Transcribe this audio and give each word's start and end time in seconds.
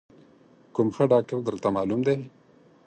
کوم 0.73 0.87
ښه 0.95 1.03
ډاکتر 1.11 1.37
درته 1.47 1.69
معلوم 1.75 2.01
دی؟ 2.07 2.15